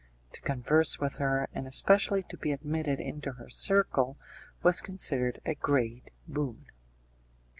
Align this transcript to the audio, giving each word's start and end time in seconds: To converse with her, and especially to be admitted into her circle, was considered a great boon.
To 0.33 0.41
converse 0.41 0.99
with 0.99 1.17
her, 1.17 1.47
and 1.53 1.67
especially 1.67 2.23
to 2.23 2.37
be 2.39 2.51
admitted 2.51 2.99
into 2.99 3.33
her 3.33 3.49
circle, 3.51 4.15
was 4.63 4.81
considered 4.81 5.39
a 5.45 5.53
great 5.53 6.09
boon. 6.27 6.65